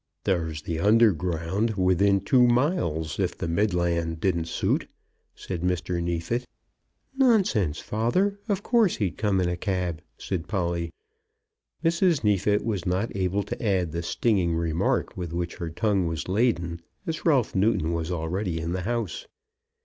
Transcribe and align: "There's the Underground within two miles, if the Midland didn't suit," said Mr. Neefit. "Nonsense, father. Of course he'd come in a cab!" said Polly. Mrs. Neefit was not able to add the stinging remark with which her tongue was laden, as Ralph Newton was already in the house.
"There's 0.23 0.63
the 0.63 0.79
Underground 0.79 1.75
within 1.77 2.21
two 2.21 2.47
miles, 2.47 3.19
if 3.19 3.37
the 3.37 3.47
Midland 3.47 4.19
didn't 4.19 4.47
suit," 4.47 4.87
said 5.35 5.61
Mr. 5.61 6.01
Neefit. 6.01 6.47
"Nonsense, 7.15 7.77
father. 7.79 8.39
Of 8.49 8.63
course 8.63 8.95
he'd 8.95 9.19
come 9.19 9.39
in 9.39 9.47
a 9.47 9.55
cab!" 9.55 10.01
said 10.17 10.47
Polly. 10.47 10.91
Mrs. 11.83 12.23
Neefit 12.23 12.65
was 12.65 12.83
not 12.83 13.15
able 13.15 13.43
to 13.43 13.63
add 13.63 13.91
the 13.91 14.01
stinging 14.01 14.55
remark 14.55 15.15
with 15.15 15.33
which 15.33 15.57
her 15.57 15.69
tongue 15.69 16.07
was 16.07 16.27
laden, 16.27 16.81
as 17.05 17.23
Ralph 17.23 17.53
Newton 17.53 17.93
was 17.93 18.11
already 18.11 18.59
in 18.59 18.71
the 18.71 18.81
house. 18.81 19.27